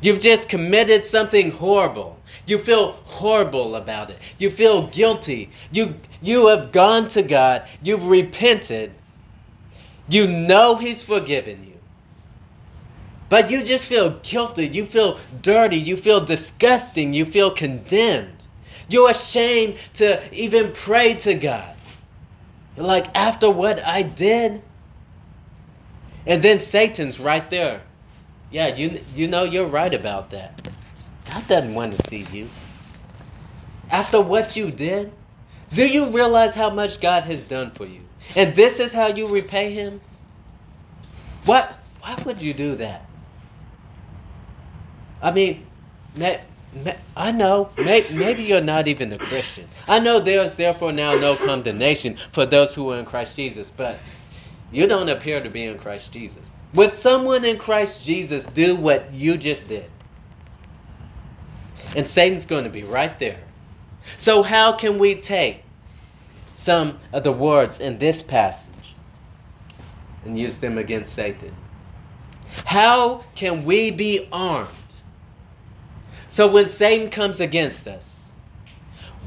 [0.00, 2.18] You've just committed something horrible.
[2.46, 4.18] You feel horrible about it.
[4.38, 5.50] You feel guilty.
[5.70, 7.66] You you have gone to God.
[7.82, 8.92] You've repented.
[10.08, 11.71] You know He's forgiven you.
[13.32, 14.66] But you just feel guilty.
[14.66, 15.78] You feel dirty.
[15.78, 17.14] You feel disgusting.
[17.14, 18.36] You feel condemned.
[18.90, 21.74] You're ashamed to even pray to God.
[22.76, 24.60] You're like, after what I did?
[26.26, 27.80] And then Satan's right there.
[28.50, 30.70] Yeah, you, you know, you're right about that.
[31.24, 32.50] God doesn't want to see you.
[33.90, 35.10] After what you did,
[35.72, 38.02] do you realize how much God has done for you?
[38.36, 40.02] And this is how you repay Him?
[41.46, 41.78] What?
[42.02, 43.06] Why would you do that?
[45.22, 45.66] I mean,
[47.16, 49.68] I know may, maybe you're not even a Christian.
[49.86, 53.98] I know there's therefore now no condemnation for those who are in Christ Jesus, but
[54.72, 56.50] you don't appear to be in Christ Jesus.
[56.74, 59.90] Would someone in Christ Jesus do what you just did?
[61.94, 63.40] And Satan's going to be right there.
[64.16, 65.62] So, how can we take
[66.54, 68.96] some of the words in this passage
[70.24, 71.54] and use them against Satan?
[72.64, 74.70] How can we be armed
[76.32, 78.32] so when Satan comes against us,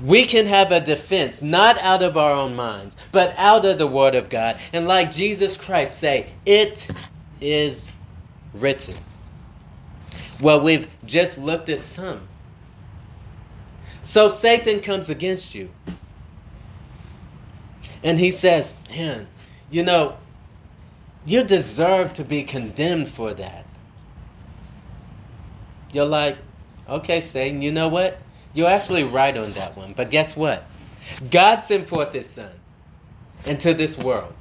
[0.03, 3.85] we can have a defense, not out of our own minds, but out of the
[3.85, 4.59] Word of God.
[4.73, 6.87] And like Jesus Christ say, it
[7.39, 7.89] is
[8.55, 8.95] written.
[10.41, 12.27] Well, we've just looked at some.
[14.01, 15.69] So Satan comes against you.
[18.01, 19.27] And he says, man,
[19.69, 20.17] you know,
[21.23, 23.67] you deserve to be condemned for that.
[25.91, 26.39] You're like,
[26.87, 28.19] Okay, Satan, you know what?
[28.53, 29.93] You're actually right on that one.
[29.95, 30.63] But guess what?
[31.31, 32.51] God sent forth his son
[33.45, 34.33] into this world.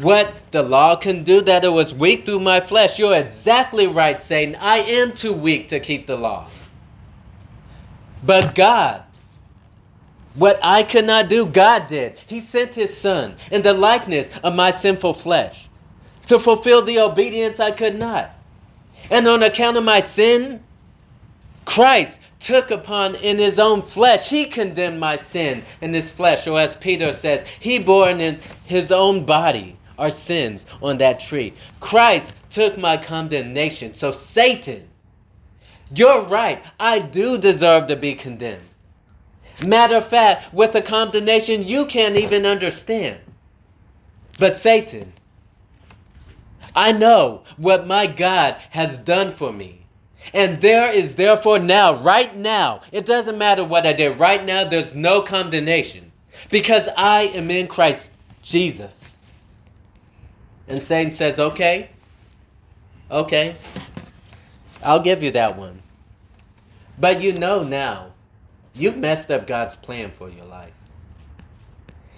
[0.00, 2.98] What the law can do, that it was weak through my flesh.
[2.98, 4.54] You're exactly right, Satan.
[4.56, 6.48] I am too weak to keep the law.
[8.22, 9.02] But God,
[10.34, 12.18] what I could not do, God did.
[12.26, 15.68] He sent his son in the likeness of my sinful flesh
[16.26, 18.30] to fulfill the obedience I could not.
[19.10, 20.62] And on account of my sin,
[21.64, 26.46] Christ took upon in his own flesh, he condemned my sin in his flesh.
[26.46, 31.54] Or as Peter says, he bore in his own body our sins on that tree.
[31.80, 33.92] Christ took my condemnation.
[33.94, 34.88] So, Satan,
[35.94, 36.62] you're right.
[36.78, 38.62] I do deserve to be condemned.
[39.64, 43.18] Matter of fact, with the condemnation you can't even understand.
[44.38, 45.12] But, Satan,
[46.78, 49.84] I know what my God has done for me.
[50.32, 54.68] And there is therefore now, right now, it doesn't matter what I did, right now
[54.68, 56.12] there's no condemnation
[56.52, 58.10] because I am in Christ
[58.44, 59.02] Jesus.
[60.68, 61.90] And Satan says, okay,
[63.10, 63.56] okay,
[64.80, 65.82] I'll give you that one.
[66.96, 68.12] But you know now,
[68.72, 70.74] you've messed up God's plan for your life.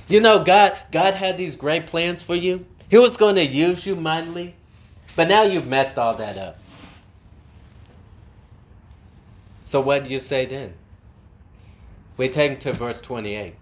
[0.06, 2.66] You know, God, God had these great plans for you.
[2.90, 4.56] He was going to use you mightily,
[5.14, 6.58] but now you've messed all that up.
[9.62, 10.74] So what do you say then?
[12.16, 13.54] We take to verse 28.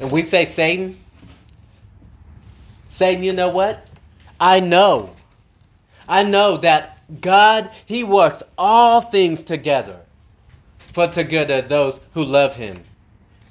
[0.00, 0.98] And we say, Satan,
[2.88, 3.86] Satan, you know what?
[4.40, 5.14] I know.
[6.08, 10.00] I know that God, He works all things together
[10.92, 12.82] for the good of those who love Him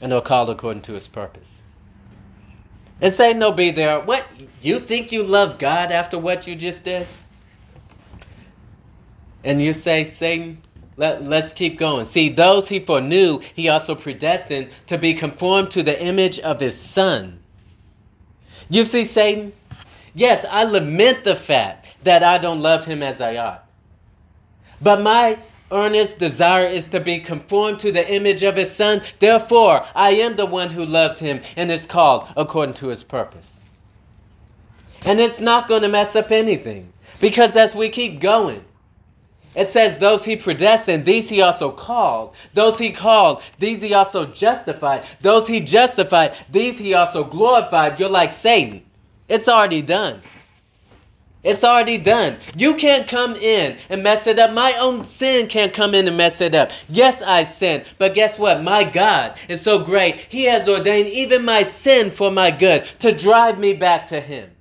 [0.01, 1.58] and are called according to His purpose.
[3.01, 3.99] And say no be there.
[4.01, 4.25] What?
[4.61, 7.07] You think you love God after what you just did?
[9.43, 10.61] And you say, Satan,
[10.97, 12.05] let, let's keep going.
[12.05, 16.77] See, those he foreknew, he also predestined to be conformed to the image of his
[16.77, 17.39] son.
[18.69, 19.53] You see, Satan?
[20.13, 23.65] Yes, I lament the fact that I don't love him as I ought.
[24.81, 25.39] But my
[25.71, 29.01] earnest desire is to be conformed to the image of his son.
[29.19, 33.59] Therefore, I am the one who loves him and is called according to his purpose.
[35.03, 38.65] And it's not going to mess up anything because as we keep going,
[39.55, 42.35] it says, Those he predestined, these he also called.
[42.53, 45.05] Those he called, these he also justified.
[45.21, 47.99] Those he justified, these he also glorified.
[47.99, 48.83] You're like Satan.
[49.27, 50.21] It's already done.
[51.43, 52.37] It's already done.
[52.55, 54.51] You can't come in and mess it up.
[54.51, 56.69] My own sin can't come in and mess it up.
[56.89, 58.61] Yes, I sin, but guess what?
[58.61, 60.17] My God is so great.
[60.17, 64.51] He has ordained even my sin for my good to drive me back to Him,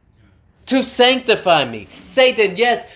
[0.66, 1.89] to sanctify me.
[2.12, 2.87] Satan, yes,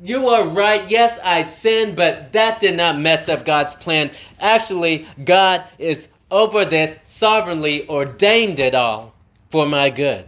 [0.00, 0.88] you are right.
[0.88, 4.12] Yes, I sinned, but that did not mess up God's plan.
[4.38, 9.14] Actually, God is over this, sovereignly ordained it all
[9.50, 10.26] for my good.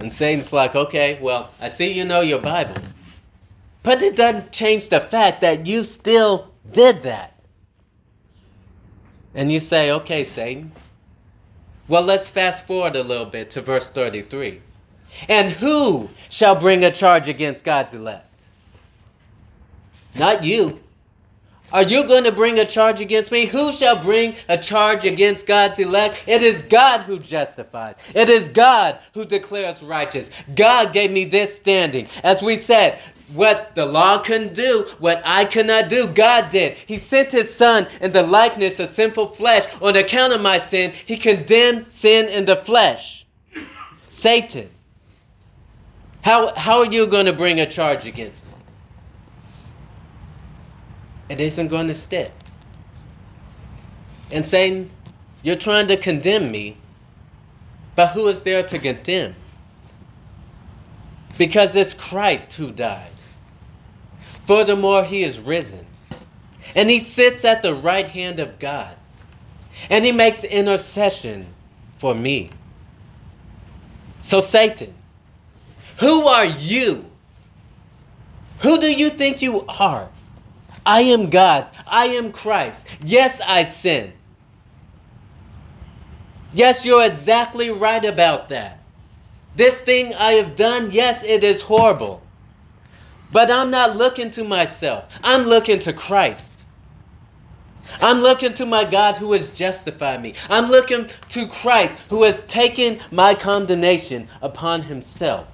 [0.00, 2.82] And Satan's like, okay, well, I see you know your Bible.
[3.82, 7.34] But it doesn't change the fact that you still did that.
[9.34, 10.72] And you say, okay, Satan,
[11.88, 14.62] Well, let's fast forward a little bit to verse 33.
[15.28, 18.26] And who shall bring a charge against God's elect?
[20.14, 20.80] Not you.
[21.72, 23.46] Are you going to bring a charge against me?
[23.46, 26.24] Who shall bring a charge against God's elect?
[26.26, 27.94] It is God who justifies.
[28.14, 30.30] It is God who declares righteous.
[30.54, 32.08] God gave me this standing.
[32.22, 32.98] As we said,
[33.32, 36.76] what the law couldn't do, what I could not do, God did.
[36.86, 39.64] He sent his son in the likeness of sinful flesh.
[39.80, 43.26] On account of my sin, he condemned sin in the flesh.
[44.08, 44.70] Satan.
[46.22, 48.49] How, how are you going to bring a charge against me?
[51.30, 52.32] It isn't going to stick.
[54.32, 54.90] And Satan,
[55.44, 56.76] you're trying to condemn me,
[57.94, 59.36] but who is there to condemn?
[61.38, 63.12] Because it's Christ who died.
[64.46, 65.86] Furthermore, he is risen.
[66.74, 68.96] And he sits at the right hand of God.
[69.88, 71.54] And he makes intercession
[71.98, 72.50] for me.
[74.20, 74.94] So, Satan,
[75.98, 77.06] who are you?
[78.62, 80.08] Who do you think you are?
[80.84, 81.70] I am God's.
[81.86, 82.86] I am Christ.
[83.02, 84.12] Yes, I sin.
[86.52, 88.80] Yes, you're exactly right about that.
[89.56, 92.22] This thing I have done, yes, it is horrible.
[93.32, 96.50] But I'm not looking to myself, I'm looking to Christ.
[98.00, 100.34] I'm looking to my God who has justified me.
[100.48, 105.48] I'm looking to Christ who has taken my condemnation upon himself.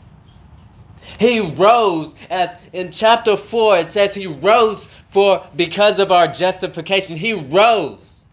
[1.19, 7.17] He rose, as in chapter 4, it says he rose for because of our justification.
[7.17, 8.27] He rose.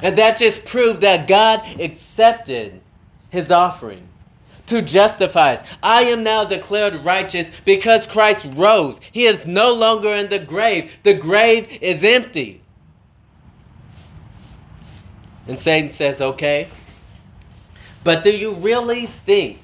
[0.00, 2.80] And that just proved that God accepted
[3.28, 4.08] his offering
[4.64, 5.66] to justify us.
[5.82, 8.98] I am now declared righteous because Christ rose.
[9.12, 12.62] He is no longer in the grave, the grave is empty.
[15.46, 16.68] And Satan says, okay,
[18.04, 19.58] but do you really think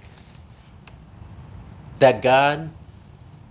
[1.98, 2.68] that God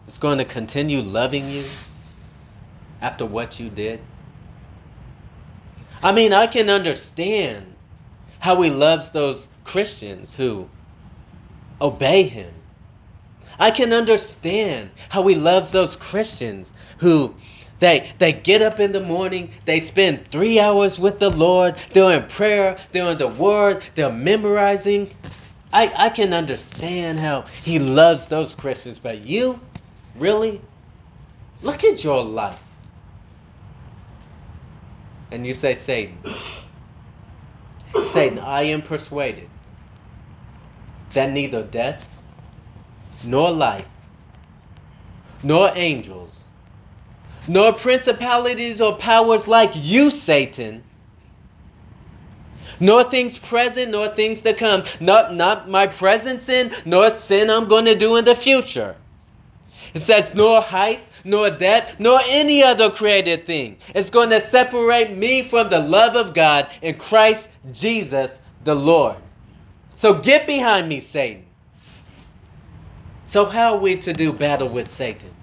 [0.08, 1.66] is going to continue loving you
[3.04, 4.00] after what you did?
[6.02, 7.76] I mean, I can understand
[8.40, 10.70] how he loves those Christians who
[11.82, 12.54] obey him.
[13.60, 17.36] I can understand how he loves those Christians who
[17.80, 22.12] they they get up in the morning, they spend three hours with the Lord, they're
[22.12, 25.14] in prayer, they're in the word, they're memorizing.
[25.72, 29.60] I, I can understand how he loves those Christians, but you,
[30.16, 30.62] really?
[31.62, 32.60] Look at your life.
[35.34, 36.20] And you say, Satan,
[38.12, 39.50] Satan, I am persuaded
[41.16, 42.06] that neither death,
[43.24, 43.88] nor life,
[45.42, 46.44] nor angels,
[47.48, 50.84] nor principalities or powers like you, Satan,
[52.80, 57.68] nor things present, nor things to come, not, not my present sin, nor sin I'm
[57.68, 58.98] going to do in the future.
[59.96, 63.78] It says, nor height, nor depth, nor any other created thing.
[63.96, 68.32] It's going to separate me from the love of God in Christ Jesus
[68.64, 69.18] the Lord.
[69.96, 71.46] So get behind me, Satan.
[73.34, 75.34] So, how are we to do battle with Satan?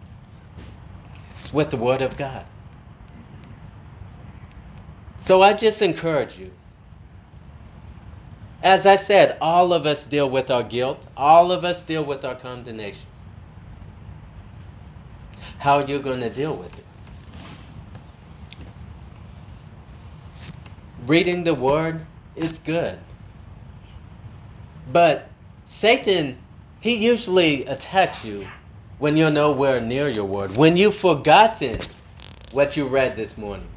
[1.40, 2.46] It's with the Word of God.
[5.18, 6.52] So, I just encourage you.
[8.62, 12.24] As I said, all of us deal with our guilt, all of us deal with
[12.24, 13.06] our condemnation.
[15.60, 16.84] How are you going to deal with it?
[21.06, 22.98] Reading the Word, it's good.
[24.90, 25.28] But
[25.66, 26.38] Satan,
[26.80, 28.48] he usually attacks you
[28.98, 31.80] when you're nowhere near your word, when you've forgotten
[32.52, 33.68] what you read this morning.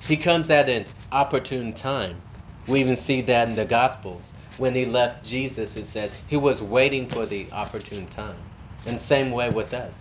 [0.00, 2.20] He comes at an opportune time.
[2.66, 4.34] We even see that in the Gospels.
[4.58, 8.36] When he left Jesus, it says he was waiting for the opportune time.
[8.84, 9.94] And same way with us.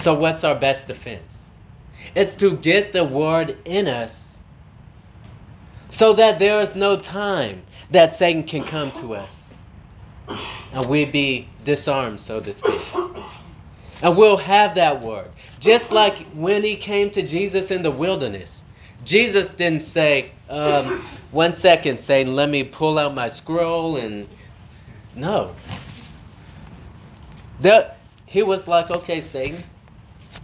[0.00, 1.32] So, what's our best defense?
[2.14, 4.38] It's to get the word in us
[5.90, 9.42] so that there is no time that Satan can come to us
[10.72, 12.80] and we be disarmed, so to speak.
[14.02, 15.30] And we'll have that word.
[15.60, 18.61] Just like when he came to Jesus in the wilderness.
[19.04, 24.28] Jesus didn't say, um, one second, Satan, let me pull out my scroll and.
[25.14, 25.54] No.
[27.60, 29.62] That, he was like, okay, Satan,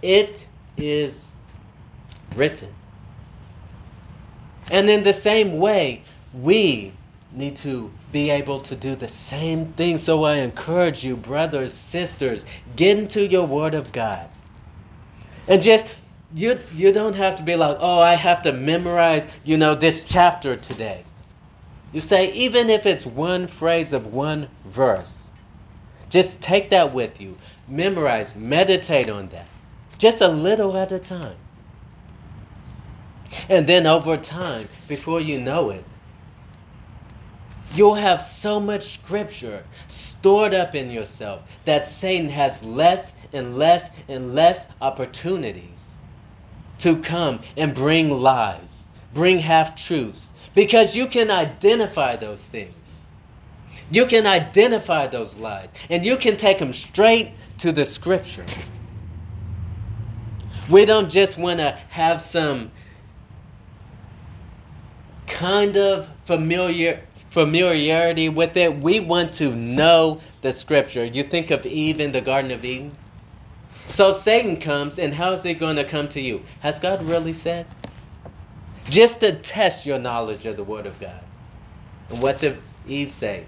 [0.02, 0.46] it
[0.76, 1.24] is
[2.36, 2.74] written.
[4.70, 6.04] And in the same way,
[6.34, 6.92] we
[7.32, 9.98] need to be able to do the same thing.
[9.98, 12.44] So I encourage you, brothers, sisters,
[12.76, 14.28] get into your Word of God.
[15.46, 15.86] And just
[16.34, 20.02] You, you don't have to be like, oh, I have to memorize, you know, this
[20.04, 21.04] chapter today.
[21.92, 25.30] You say, even if it's one phrase of one verse,
[26.10, 27.38] just take that with you.
[27.66, 29.48] Memorize, meditate on that.
[29.96, 31.36] Just a little at a time.
[33.48, 35.84] And then over time, before you know it,
[37.72, 43.90] you'll have so much scripture stored up in yourself that Satan has less and less
[44.08, 45.87] and less opportunities
[46.78, 52.74] to come and bring lies, bring half truths, because you can identify those things.
[53.90, 58.46] You can identify those lies, and you can take them straight to the scripture.
[60.70, 62.70] We don't just want to have some
[65.26, 68.82] kind of familiar familiarity with it.
[68.82, 71.04] We want to know the scripture.
[71.04, 72.96] You think of Eve in the Garden of Eden.
[73.88, 76.42] So Satan comes, and how is he going to come to you?
[76.60, 77.66] Has God really said?
[78.84, 81.20] Just to test your knowledge of the Word of God.
[82.10, 83.46] And what did Eve say?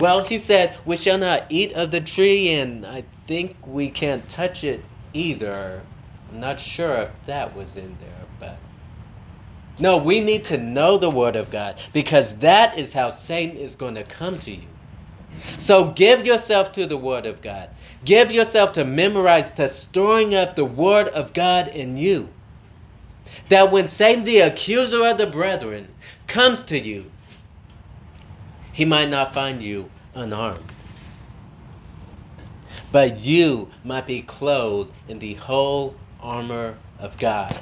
[0.00, 4.28] Well, he said, We shall not eat of the tree, and I think we can't
[4.28, 5.82] touch it either.
[6.30, 8.58] I'm not sure if that was in there, but.
[9.78, 13.76] No, we need to know the Word of God because that is how Satan is
[13.76, 14.66] going to come to you.
[15.58, 17.70] So give yourself to the Word of God.
[18.06, 22.28] Give yourself to memorize, to storing up the Word of God in you.
[23.48, 25.88] That when Satan, the accuser of the brethren,
[26.28, 27.10] comes to you,
[28.72, 30.72] he might not find you unarmed.
[32.92, 37.60] But you might be clothed in the whole armor of God.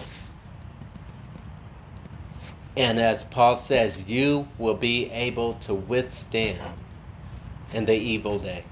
[2.77, 6.75] And as Paul says, you will be able to withstand
[7.73, 8.65] in the evil day.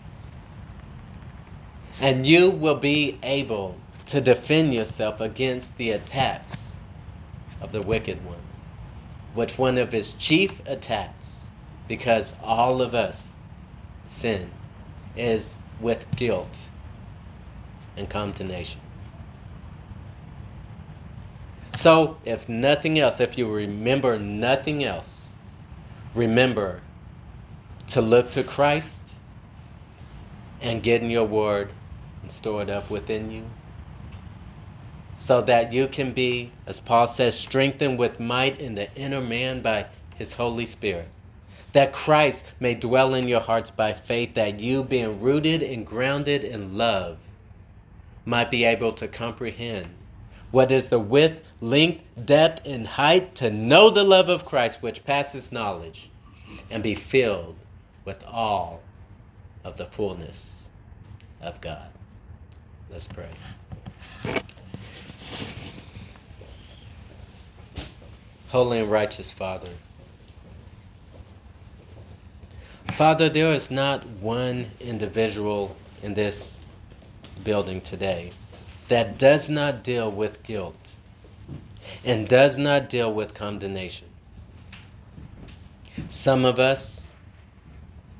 [2.00, 3.76] And you will be able
[4.06, 6.74] to defend yourself against the attacks
[7.60, 8.42] of the wicked one,
[9.34, 11.46] which one of his chief attacks,
[11.88, 13.20] because all of us
[14.06, 14.50] sin,
[15.16, 16.56] is with guilt
[17.96, 18.80] and condemnation.
[21.76, 25.32] So, if nothing else, if you remember nothing else,
[26.14, 26.82] remember
[27.88, 29.00] to look to Christ
[30.60, 31.70] and get in your word
[32.22, 33.44] and store it up within you
[35.22, 39.62] so that you can be, as Paul says, strengthened with might in the inner man
[39.62, 41.08] by his Holy Spirit.
[41.74, 46.42] That Christ may dwell in your hearts by faith, that you, being rooted and grounded
[46.42, 47.18] in love,
[48.24, 49.90] might be able to comprehend
[50.50, 55.04] what is the width, length, depth, and height, to know the love of Christ which
[55.04, 56.10] passes knowledge,
[56.68, 57.56] and be filled
[58.04, 58.82] with all
[59.64, 60.68] of the fullness
[61.40, 61.91] of God.
[62.92, 63.30] Let's pray.
[68.48, 69.70] Holy and righteous Father,
[72.98, 76.60] Father, there is not one individual in this
[77.42, 78.32] building today
[78.88, 80.96] that does not deal with guilt
[82.04, 84.08] and does not deal with condemnation.
[86.10, 87.00] Some of us,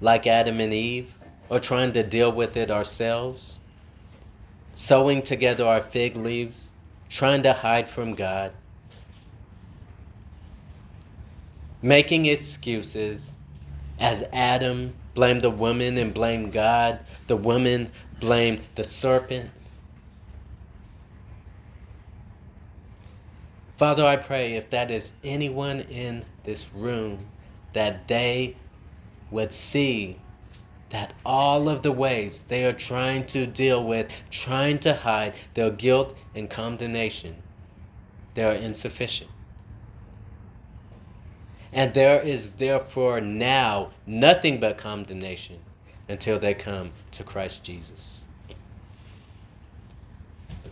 [0.00, 1.12] like Adam and Eve,
[1.50, 3.58] are trying to deal with it ourselves,
[4.74, 6.70] sewing together our fig leaves,
[7.08, 8.52] trying to hide from God,
[11.82, 13.34] making excuses
[13.98, 19.50] as Adam blamed the woman and blamed God, the woman blamed the serpent.
[23.76, 27.26] Father, I pray if that is anyone in this room,
[27.72, 28.56] that they
[29.30, 30.18] would see
[30.92, 35.70] that all of the ways they are trying to deal with, trying to hide their
[35.70, 37.34] guilt and condemnation,
[38.34, 39.30] they are insufficient.
[41.72, 45.60] And there is therefore now nothing but condemnation
[46.10, 48.24] until they come to Christ Jesus.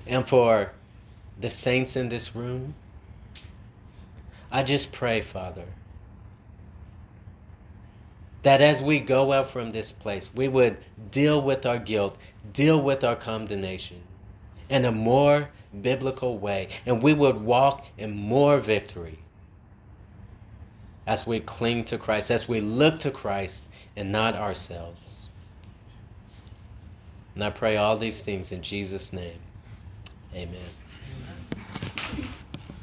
[0.06, 0.72] And for
[1.40, 2.74] the saints in this room,
[4.52, 5.64] I just pray, Father,
[8.42, 10.78] that as we go out from this place, we would
[11.10, 12.16] deal with our guilt,
[12.52, 14.02] deal with our condemnation
[14.68, 15.48] in a more
[15.82, 19.18] biblical way, and we would walk in more victory
[21.06, 23.64] as we cling to Christ, as we look to Christ
[23.96, 25.28] and not ourselves.
[27.34, 29.38] And I pray all these things in Jesus' name.
[30.34, 30.70] Amen.